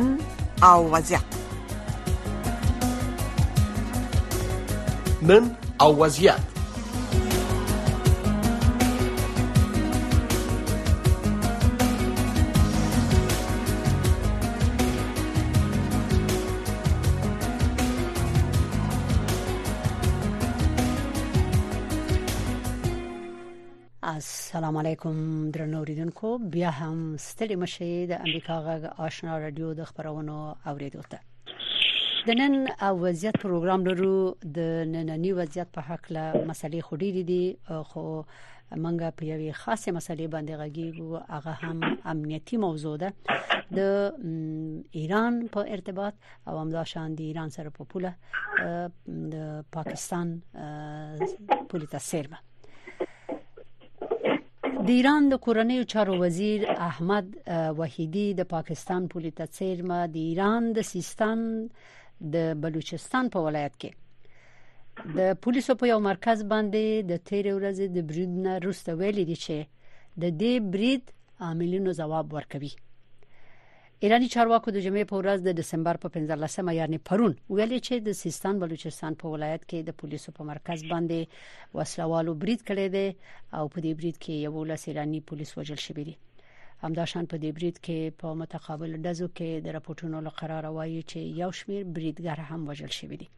مكانا 0.00 0.16
أو 0.62 0.94
وزع 0.96 1.18
من 5.22 5.52
أو 5.80 6.02
وزيات 6.04 6.53
السلام 24.64 24.76
علیکم 24.86 25.50
درنو 25.54 25.78
اوریدونکو 25.78 26.28
بیا 26.52 26.68
هم 26.74 26.98
ستړي 27.22 27.56
مشه 27.62 28.04
د 28.12 28.20
امریکا 28.26 28.54
غږ 28.68 28.92
آشنا 29.06 29.32
رادیو 29.40 29.72
د 29.80 29.88
خبرونو 29.88 30.36
اوریدو 30.70 31.02
ته 31.14 32.14
د 32.28 32.38
نن 32.38 32.54
او 32.88 32.92
وضعیت 33.02 33.36
پروګرام 33.42 33.84
لرو 33.88 34.12
د 34.58 34.70
نننی 34.92 35.32
وضعیت 35.40 35.74
په 35.74 35.84
حق 35.88 36.08
له 36.18 36.40
مسلې 36.52 36.86
خوري 36.88 37.10
دي 37.32 37.36
خو 37.90 38.04
منګه 38.06 39.10
په 39.18 39.28
یوې 39.34 39.60
خاصه 39.64 39.94
مسلې 39.98 40.32
باندې 40.36 40.62
غږیږو 40.62 41.22
هغه 41.34 41.58
هم 41.60 42.14
امنیتی 42.14 42.62
موضوع 42.64 42.94
ده 43.04 43.12
د 43.80 43.92
ایران 45.02 45.38
په 45.58 45.66
ارتباط 45.76 46.28
او 46.48 46.58
همدا 46.62 46.88
شان 46.96 47.18
د 47.20 47.28
ایران 47.28 47.54
سره 47.60 47.76
په 47.76 47.92
پوله 47.92 48.80
د 49.36 49.54
پاکستان 49.78 50.34
پولیس 51.76 51.96
سره 52.10 52.44
د 54.86 54.88
ایران 54.92 55.28
د 55.32 55.36
کورنیو 55.44 55.84
چارو 55.90 56.14
وزیر 56.22 56.64
احمد 56.86 57.28
وحیدی 57.78 58.24
د 58.40 58.46
پاکستان 58.50 59.06
پولیټا 59.12 59.46
څیرما 59.58 60.00
د 60.16 60.18
ایران 60.30 60.66
د 60.78 60.84
سیستان 60.88 61.46
د 62.34 62.50
بلوچستان 62.64 63.30
په 63.36 63.44
ولایت 63.46 63.78
کې 63.84 65.14
د 65.20 65.38
پولیسو 65.46 65.76
په 65.82 65.90
یو 65.92 65.98
مرکز 66.10 66.44
باندې 66.54 67.08
د 67.12 67.22
تیر 67.30 67.50
ورځې 67.52 67.86
د 67.98 68.06
بریډ 68.10 68.36
نه 68.48 68.60
روسته 68.68 68.98
ویل 69.02 69.24
دي 69.30 69.38
چې 69.44 69.90
د 70.22 70.38
دې 70.42 70.52
بریډ 70.74 71.12
عاملینو 71.48 71.96
جواب 72.02 72.38
ورکوي 72.38 72.72
ایرانی 74.04 74.26
چارواکو 74.34 74.70
د 74.76 74.80
جمعې 74.84 75.04
په 75.10 75.18
ورځ 75.18 75.44
د 75.44 75.52
دسمبر 75.58 75.98
په 76.00 76.08
15مه 76.14 76.72
یعنی 76.78 76.96
پرون 77.10 77.34
ویل 77.58 77.70
چې 77.86 78.00
د 78.08 78.16
سیستان 78.22 78.58
بلوچستان 78.62 79.14
په 79.22 79.30
ولایت 79.34 79.62
کې 79.70 79.86
د 79.86 79.94
پولیسو 80.02 80.34
په 80.38 80.46
مرکز 80.48 80.82
باندې 80.90 81.76
وسلوالو 81.78 82.34
برید 82.42 82.64
کړی 82.70 82.92
دی 82.96 83.06
او 83.58 83.62
په 83.74 83.84
دې 83.84 83.92
برید 84.02 84.18
کې 84.18 84.34
یو 84.46 84.64
لس 84.72 84.84
ایرانی 84.92 85.20
پولیس 85.30 85.54
وژل 85.60 85.80
شوی 85.86 86.04
دی 86.08 86.14
همداشان 86.84 87.30
په 87.30 87.40
دې 87.44 87.56
برید 87.60 87.78
کې 87.78 88.18
په 88.24 88.34
متقابل 88.42 88.98
دزو 89.08 89.30
کې 89.32 89.64
د 89.68 89.74
راپورټونو 89.78 90.20
لقرار 90.28 90.70
وایي 90.76 91.00
چې 91.00 91.40
یو 91.42 91.50
شمیر 91.62 91.88
بریدګر 92.00 92.44
هم 92.52 92.68
وژل 92.72 92.92
شوی 92.98 93.20
دی 93.24 93.30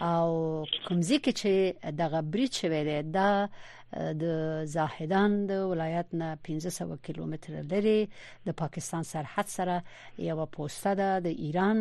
او 0.02 0.30
کومځي 0.88 1.18
کې 1.24 1.32
چې 1.40 1.52
دغه 2.02 2.20
بریچ 2.34 2.54
شوی 2.62 2.84
دی 2.88 2.96
دا 3.18 3.30
د 4.22 4.24
زاهدان 4.76 5.32
د 5.52 5.66
ولایت 5.72 6.08
نه 6.22 6.28
1500 6.58 7.02
کیلومتر 7.08 7.54
لري 7.72 7.98
د 8.46 8.50
پاکستان 8.62 9.04
سرحد 9.14 9.48
سره 9.58 9.76
یو 10.30 10.38
پوسټه 10.56 10.94
ده 11.02 11.10
د 11.28 11.44
ایران 11.48 11.80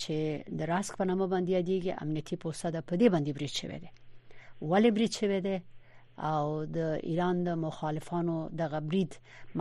چې 0.00 0.14
د 0.60 0.70
راسک 0.72 0.92
په 0.98 1.04
نامه 1.08 1.26
باندې 1.32 1.56
دیږي 1.68 1.92
امنیتي 2.04 2.36
پوسټه 2.42 2.70
ده 2.74 2.80
په 2.88 2.94
دې 3.00 3.06
باندې 3.14 3.30
بریچ 3.36 3.54
شوی 3.60 3.78
دی 3.82 3.90
ولې 4.70 4.90
بریچ 4.98 5.12
شوی 5.22 5.40
دی 5.48 5.56
او 6.30 6.64
د 6.78 6.94
ایران 7.10 7.44
د 7.48 7.58
مخالفانو 7.66 8.36
د 8.60 8.70
غبرید 8.74 9.12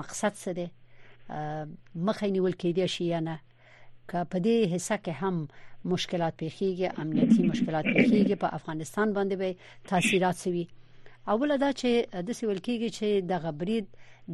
مقصد 0.02 0.34
څه 0.44 0.50
دی 0.58 0.68
مخې 2.06 2.24
نیول 2.24 2.54
کېدی 2.62 2.86
شي 2.98 3.06
یا 3.14 3.20
نه 3.30 3.40
که 4.12 4.20
په 4.24 4.38
دې 4.40 4.74
حصہ 4.74 4.98
کې 5.06 5.14
هم 5.22 5.46
مشکلات 5.94 6.34
پیخیږي 6.42 6.90
امنیتی 7.04 7.44
مشکلات 7.54 7.86
پیخیږي 7.96 8.36
په 8.44 8.48
افغانستان 8.60 9.08
باندې 9.18 9.36
به 9.42 9.92
تاثیرات 9.92 10.38
سوي 10.46 10.66
اوله 11.36 11.56
دا 11.64 11.72
چې 11.80 11.90
د 12.30 12.38
سیول 12.40 12.60
کېږي 12.68 12.90
چې 12.98 13.08
د 13.30 13.32
غبرید 13.44 13.86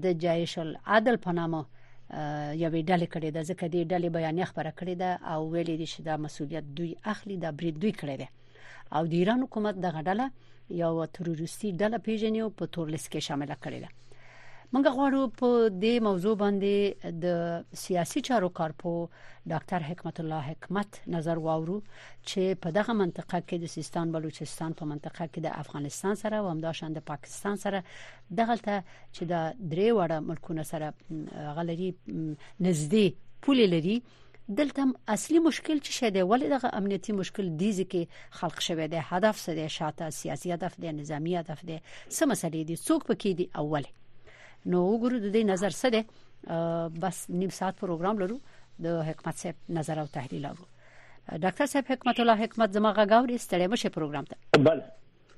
د 0.05 0.19
جایش 0.25 0.53
العدل 0.65 1.17
په 1.25 1.31
نامه 1.39 1.61
یوې 2.63 2.81
ډلې 2.89 3.07
کړې 3.13 3.29
ده 3.35 3.41
ځکه 3.49 3.65
دې 3.73 3.83
ډلې 3.91 4.09
بیانیه 4.17 4.45
خبره 4.51 4.71
کړې 4.79 4.95
ده 5.01 5.11
او 5.33 5.39
ویلې 5.53 5.75
دي 5.81 5.87
چې 5.93 5.99
دا 6.07 6.15
مسولیت 6.25 6.65
دوی 6.79 6.91
اخلي 7.13 7.37
دا 7.43 7.49
برید 7.59 7.75
دوی 7.83 7.93
کړی 7.99 8.15
دی 8.21 8.27
او 8.95 9.01
د 9.11 9.13
ایران 9.21 9.39
حکومت 9.45 9.75
دغه 9.87 9.99
ډله 10.07 10.25
یو 10.81 10.91
تروریستي 11.17 11.69
ډله 11.81 11.97
پیژنې 12.05 12.39
او 12.45 12.49
په 12.59 12.65
تورلس 12.75 13.05
کې 13.13 13.19
شامل 13.27 13.51
کړې 13.65 13.79
ده 13.83 13.89
موږ 14.73 14.87
غواړو 14.97 15.19
په 15.39 15.47
دې 15.81 15.97
موضوع 16.05 16.31
باندې 16.43 17.09
د 17.23 17.25
سیاسي 17.81 18.21
چارو 18.29 18.47
کارپو 18.59 18.93
ډاکټر 19.51 19.85
حکمت 19.89 20.21
الله 20.23 20.47
حکمت 20.51 20.97
نظر 21.15 21.41
واورو 21.47 21.75
چې 22.29 22.61
په 22.63 22.73
دغه 22.77 22.95
منطقه 23.03 23.41
کې 23.43 23.61
د 23.63 23.71
سیستان 23.75 24.15
بلوچستان 24.17 24.77
په 24.81 24.87
منطقه 24.93 25.27
کې 25.33 25.43
د 25.47 25.59
افغانستان 25.65 26.19
سره 26.23 26.39
او 26.41 26.49
همداشان 26.53 26.95
د 26.97 27.05
پاکستان 27.11 27.61
سره 27.67 27.83
دغه 28.41 28.57
ته 28.71 28.81
چې 28.95 29.31
د 29.35 29.53
درې 29.53 29.95
وړه 29.99 30.27
ملکونو 30.31 30.65
سره 30.71 30.89
غلري 31.61 31.91
نزدې 32.09 33.07
پولې 33.45 33.73
لري 33.77 33.99
دلته 34.61 34.87
اصلي 35.17 35.43
مشکل 35.49 35.85
چې 35.85 36.03
شته 36.03 36.21
ولې 36.31 36.49
دغه 36.55 36.73
امنیتي 36.83 37.17
مشکل 37.23 37.53
دیږي 37.57 37.91
کې 37.93 38.41
خلق 38.41 38.67
شوی 38.69 38.85
دی 38.95 39.05
هدف 39.11 39.45
څه 39.47 39.61
دی 39.61 39.69
شاته 39.79 40.09
سیاسي 40.21 40.57
هدف 40.59 40.81
دی 40.85 40.97
نظامی 41.01 41.37
هدف 41.43 41.65
دی 41.71 41.79
سم 41.89 42.23
مسلې 42.29 42.63
دي 42.71 42.75
څوک 42.87 43.11
پکې 43.11 43.41
دي 43.41 43.49
اوله 43.65 43.99
نو 44.71 44.77
وګورو 44.91 45.17
د 45.23 45.27
دې 45.35 45.41
نظر 45.51 45.71
څه 45.81 45.87
ده 45.95 46.01
بس 47.03 47.17
نیم 47.41 47.51
ساعت 47.59 47.75
پروګرام 47.83 48.15
لرو 48.23 48.37
د 48.85 49.01
حکمت 49.09 49.35
صاحب 49.45 49.55
نظر 49.79 49.97
او 50.03 50.07
تحلیل 50.17 50.45
اورو 50.49 50.65
ډاکټر 51.43 51.67
صاحب 51.75 51.85
حکمت 51.93 52.17
الله 52.19 52.41
حکمت 52.43 52.69
زما 52.79 52.89
غاوري 52.99 53.37
ستړي 53.45 53.67
مشه 53.75 53.89
پروګرام 53.97 54.25
ته 54.31 54.61
بله 54.69 54.83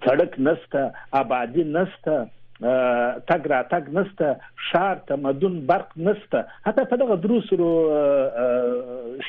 سړک 0.04 0.32
نشته 0.48 0.80
آبادی 1.22 1.64
نشته 1.76 2.14
تګ 2.62 3.46
را 3.50 3.62
تګ 3.70 3.88
نسته 3.98 4.36
شار 4.70 4.94
تمدن 5.06 5.58
برق 5.70 5.88
نسته 5.96 6.42
حتی 6.66 6.84
په 6.90 6.96
دغه 7.00 7.16
دروسرو 7.24 7.70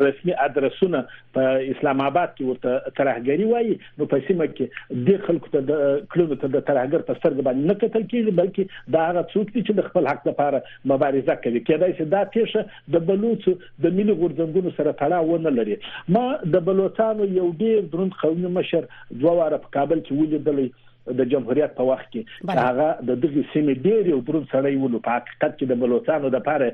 رسمي 0.04 0.34
ادرسونه 0.44 1.00
په 1.38 1.58
اسلام 1.72 2.04
آباد 2.04 2.30
کې 2.36 2.46
ورته 2.50 2.94
ترهګری 3.00 3.48
وایي 3.50 3.74
نو 4.02 4.08
په 4.14 4.24
سیمه 4.28 4.48
کې 4.52 5.02
د 5.10 5.18
خلکو 5.26 5.52
ته 5.56 5.62
د 5.72 5.98
کلونو 6.14 6.38
ته 6.44 6.52
د 6.54 6.64
ترهګر 6.70 7.04
په 7.10 7.18
سترګ 7.20 7.44
باندې 7.48 7.72
نه 7.72 7.76
کتل 7.82 8.06
کیږي 8.14 8.36
بلکې 8.40 8.94
دا 8.98 9.02
هغه 9.10 9.24
څوک 9.34 9.52
دي 9.56 9.64
چې 9.68 9.80
د 9.80 9.88
خپل 9.90 10.10
حق 10.12 10.24
لپاره 10.30 10.64
مبارزه 10.94 11.38
کوي 11.44 11.64
کېدای 11.70 11.98
شي 12.00 12.08
دا 12.16 12.24
تیشه 12.38 12.66
د 12.98 13.06
بلوچو 13.12 13.56
د 13.88 14.00
ملي 14.00 14.18
غورځنګونو 14.22 14.76
سره 14.80 14.96
تړاو 15.04 15.30
ونه 15.34 15.56
لري 15.58 15.80
ما 16.18 16.24
د 16.56 16.66
بلوچستان 16.72 17.26
یو 17.42 17.52
ډیر 17.66 17.86
دروند 17.96 18.18
قومي 18.24 18.56
مشر 18.62 18.90
دوه 19.12 19.38
واره 19.42 19.64
په 19.68 19.76
کابل 19.80 20.08
کې 20.08 20.24
ولیدلی 20.24 20.68
د 21.08 21.26
جمهوریت 21.32 21.74
په 21.80 21.86
وخت 21.90 22.08
کې 22.14 22.60
هغه 22.60 22.86
د 23.10 23.18
دغه 23.24 23.42
سیمې 23.54 23.74
ډېر 23.88 24.08
یو 24.14 24.20
دروب 24.30 24.46
سړی 24.54 24.76
ولو 24.84 25.02
په 25.08 25.18
حقیقت 25.18 25.54
کې 25.58 25.68
د 25.72 25.82
بلوچستانو 25.84 26.32
د 26.36 26.46
پاره 26.48 26.70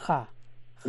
ها 0.09 0.19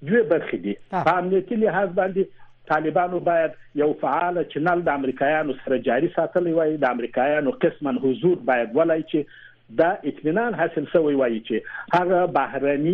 دوه 0.09 0.25
برخې 0.35 0.65
دي 0.69 0.75
په 0.97 1.17
امنیتي 1.21 1.63
لحاظ 1.67 1.95
باندې 2.01 2.35
طالبانو 2.69 3.21
باید 3.21 3.51
یو 3.81 3.93
فعال 4.01 4.43
چنل 4.55 4.81
د 4.87 4.99
امریکایانو 4.99 5.55
سره 5.65 5.79
جاري 5.89 6.11
ساتلی 6.17 6.53
وای 6.59 6.77
د 6.85 6.91
امریکایانو 6.97 7.57
قسمن 7.67 7.99
حضور 8.07 8.39
باید 8.51 8.77
ولای 8.79 9.01
چې 9.01 9.45
دا 9.75 9.89
اطمینان 10.09 10.55
حاصل 10.61 10.85
شوی 10.93 11.15
وایي 11.15 11.39
چې 11.47 11.99
هغه 11.99 12.27
بهرني 12.35 12.93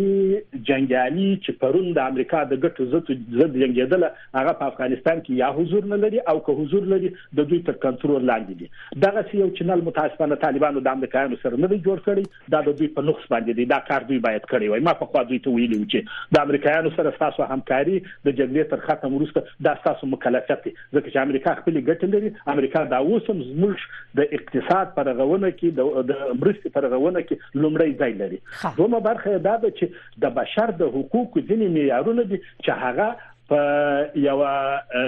جنگالي 0.69 1.25
چې 1.47 1.57
پرون 1.63 1.89
د 1.97 2.05
امریکا 2.11 2.37
د 2.53 2.57
ګټو 2.63 2.87
زت 2.93 3.11
زد 3.41 3.57
جنگیدله 3.63 4.07
هغه 4.39 4.53
په 4.61 4.69
افغانستان 4.71 5.21
کې 5.21 5.37
یا 5.41 5.49
حضور 5.57 5.85
نه 5.91 5.99
لري 6.05 6.19
او 6.33 6.39
که 6.47 6.55
حضور 6.61 6.87
لري 6.93 7.11
د 7.39 7.49
دوی 7.51 7.59
تر 7.67 7.77
کنټرول 7.83 8.25
لاندې 8.29 8.53
دي 8.63 9.03
دغه 9.05 9.37
یو 9.41 9.49
چینل 9.59 9.83
متاسفانه 9.89 10.37
طالبانو 10.45 10.83
د 10.87 10.97
امریکایانو 10.99 11.39
سره 11.43 11.59
نه 11.61 11.69
دی 11.75 11.79
جوړ 11.89 12.07
کړی 12.07 12.49
دا 12.55 12.63
د 12.69 12.75
دوی 12.81 12.89
په 12.97 13.05
نقص 13.11 13.29
باندې 13.35 13.59
دی 13.61 13.69
دا 13.73 13.79
کار 13.91 14.09
دوی 14.09 14.19
باید 14.25 14.49
کړی 14.53 14.73
وای 14.73 14.87
ما 14.89 14.95
په 15.03 15.11
خوا 15.13 15.23
دوی 15.33 15.39
ته 15.45 15.55
ویلي 15.59 15.79
و 15.83 15.85
چې 15.85 16.35
د 16.37 16.47
امریکایانو 16.49 16.93
سره 16.97 17.13
تاسو 17.21 17.49
همکاري 17.53 18.01
د 18.07 18.31
جګړې 18.31 18.73
تر 18.73 18.83
ختم 18.89 19.15
وروسته 19.19 19.63
دا 19.69 19.75
تاسو 19.85 20.11
مکلفیت 20.15 20.65
دی 20.67 20.73
ځکه 20.75 21.07
چې 21.13 21.25
امریکا 21.27 21.55
خپل 21.61 21.79
ګټ 21.83 22.11
لري 22.17 22.33
امریکا 22.57 22.85
دا 22.97 23.05
اوسم 23.13 23.45
زموږ 23.53 24.03
د 24.21 24.33
اقتصاد 24.41 24.93
پرغونه 24.99 25.55
کې 25.61 26.11
د 26.11 26.19
مرستې 26.41 26.61
سیاسي 26.63 26.73
فرغونه 26.75 27.19
کې 27.29 27.37
لومړی 27.63 27.91
ځای 27.99 28.13
لري 28.21 28.39
دومره 28.79 28.99
برخه 29.09 29.31
دا 29.47 29.55
ده 29.63 29.69
چې 29.77 29.85
د 30.23 30.25
بشر 30.39 30.67
د 30.81 30.83
حقوقو 30.95 31.45
ځینې 31.49 31.67
معیارونه 31.75 32.23
دي 32.31 32.37
چې 32.63 32.71
هغه 32.83 33.07
په 33.53 34.19
یو 34.25 34.37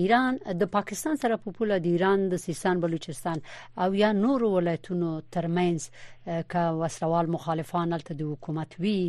ایران 0.00 0.34
د 0.60 0.68
پاکستان 0.76 1.16
سره 1.22 1.34
په 1.46 1.52
پوله 1.58 1.76
د 1.84 1.86
ایران 1.92 2.20
د 2.32 2.40
سیستان 2.46 2.76
بلوچستان 2.84 3.38
او 3.82 3.88
یا 4.02 4.10
نور 4.22 4.40
ولایتونو 4.54 5.10
ترمنز 5.36 5.82
کا 6.54 6.64
وسوال 6.80 7.26
مخالفان 7.36 7.90
ته 8.06 8.12
د 8.20 8.30
حکومت 8.32 8.70
وی 8.82 9.00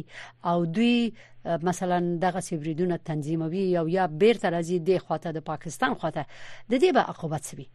او 0.49 0.57
دوی 0.75 0.97
مثلا 1.69 1.97
دغه 2.25 2.39
سیبریدونه 2.49 2.95
تنظیموي 3.11 3.65
او 3.79 3.85
یا 3.97 4.03
بیرته 4.21 4.47
راځي 4.55 4.77
د 4.79 4.89
خواته 5.07 5.29
د 5.33 5.39
پاکستان 5.51 5.91
خواته 5.99 6.21
د 6.69 6.73
دې 6.81 6.89
به 6.99 7.03
عقوبت 7.13 7.43
سوي 7.53 7.67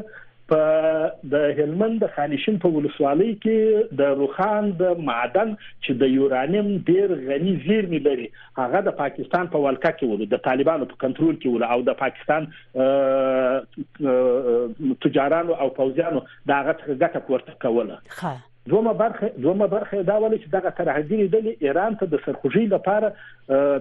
په 0.49 0.61
د 1.31 1.35
هلمند 1.57 1.95
د 2.01 2.05
خانشین 2.15 2.55
په 2.61 2.69
ولسوالۍ 2.75 3.33
کې 3.41 3.97
د 4.01 4.01
روخان 4.21 4.69
د 4.81 4.97
معدن 5.09 5.51
چې 5.85 5.91
د 6.01 6.03
یورانیم 6.17 6.67
ډیر 6.89 7.09
غني 7.27 7.53
زیرمې 7.65 7.99
لري 8.07 8.25
هغه 8.61 8.79
د 8.87 8.89
پاکستان 9.01 9.45
په 9.53 9.57
ولکه 9.65 9.91
کې 9.97 10.05
ول 10.13 10.25
د 10.31 10.37
طالبانو 10.47 10.89
په 10.91 10.95
کنټرول 11.03 11.35
کې 11.37 11.47
ول 11.49 11.63
او 11.63 11.79
د 11.89 11.93
پاکستان 12.03 12.43
تجارانو 15.07 15.53
او 15.61 15.67
فوجانو 15.79 16.19
دا 16.49 16.55
هغه 16.61 16.73
څخه 16.79 16.93
ګټه 17.03 17.19
پورته 17.27 17.51
کوله 17.63 17.97
دومره 18.69 18.93
برخه 18.93 19.29
دومره 19.41 19.67
برخه 19.67 20.03
دا 20.07 20.17
ولې 20.21 20.37
چې 20.43 20.47
دغه 20.55 20.69
ترهګری 20.79 21.27
ډلې 21.35 21.53
ایران 21.67 21.95
ته 22.01 22.05
د 22.11 22.15
سرخوږي 22.25 22.63
لپاره 22.75 23.13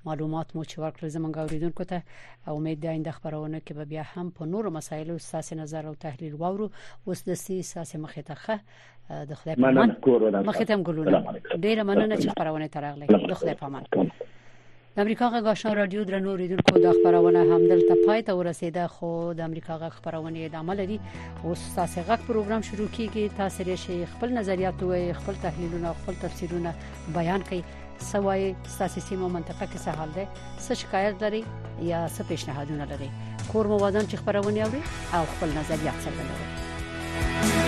معلومات 0.06 0.50
مو 0.56 0.64
چې 0.64 0.78
ورکړل 0.78 1.08
زمونږ 1.08 1.38
اوریدونکو 1.42 1.84
ته 1.92 2.02
امید 2.56 2.80
ده 2.86 2.90
انده 2.94 3.10
خبرونه 3.12 3.60
کې 3.60 3.72
به 3.76 3.84
بیا 3.84 4.02
هم 4.16 4.30
په 4.38 4.44
نورو 4.56 4.70
مسایلو 4.78 5.18
ساسي 5.28 5.54
نظر 5.62 5.86
او 5.92 5.94
تحلیل 6.08 6.34
وورو 6.42 6.68
اوس 7.06 7.22
د 7.30 7.34
سیاسي 7.34 7.98
مخې 8.06 8.22
ته 8.30 9.24
د 9.24 9.34
خدای 9.34 9.54
په 9.54 9.68
امان 9.68 9.96
مخې 10.52 10.64
ته 10.64 10.82
ګلونه 10.82 11.40
ډیره 11.56 11.82
مننه 11.82 12.16
چې 12.16 12.28
خبرونه 12.28 12.66
ترغلې 12.78 13.26
د 13.30 13.34
خدای 13.34 13.54
په 13.54 13.66
امان 13.74 13.84
د 14.96 15.00
امریکا 15.04 15.26
غږ 15.32 15.46
آشنا 15.50 15.72
رادیو 15.76 16.02
درنو 16.11 16.28
اوریدونکو 16.35 16.78
دا 16.82 16.92
خبرونه 16.98 17.38
همدلته 17.48 17.94
پای 18.06 18.22
ته 18.28 18.32
ورسیده 18.37 18.87
خو 18.92 19.11
د 19.40 19.44
امریکا 19.46 19.74
غږ 19.78 19.92
خبرونه 19.96 20.44
ادامه 20.46 20.74
لري 20.78 20.96
اوس 21.42 21.64
تاسو 21.74 22.02
غږ 22.09 22.20
پروګرام 22.28 22.62
شروع 22.68 22.87
کیږي 22.94 23.37
تاسو 23.42 23.62
لري 23.66 23.76
شي 23.82 23.98
خپل 24.14 24.32
نظریات 24.38 24.82
او 24.88 25.02
خپل 25.20 25.35
تحلیلونه 25.44 25.92
خپل 25.98 26.14
تفسیرونه 26.24 26.74
بیان 27.18 27.44
کړئ 27.50 27.62
سوای 28.14 28.48
تاسو 28.78 29.00
سیمه 29.11 29.28
منطقه 29.37 29.66
کې 29.66 29.78
څه 29.85 29.88
حال 30.00 30.11
ده 30.14 30.28
څه 30.66 30.72
شکایت 30.87 31.22
لري 31.28 31.44
یا 31.82 32.02
څه 32.16 32.28
پیشنهادونه 32.32 32.85
لري 32.96 33.11
کور 33.52 33.66
موادن 33.76 34.09
چې 34.11 34.14
خبرونه 34.26 34.61
اوري 34.70 34.82
او 35.14 35.22
خپل 35.37 35.48
نظریات 35.62 35.98
څرګندوي 36.09 37.65